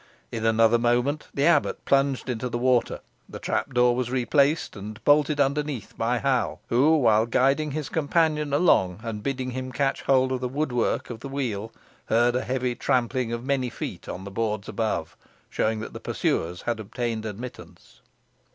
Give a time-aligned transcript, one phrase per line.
[0.31, 5.39] In another moment the abbot plunged into the water, the trapdoor was replaced, and bolted
[5.39, 10.41] underneath by Hal, who, while guiding his companion along, and bidding him catch hold of
[10.41, 11.71] the wood work of the wheel,
[12.05, 15.15] heard a heavy trampling of many feet on the boards above,
[15.51, 18.01] showing that the pursuers had obtained admittance.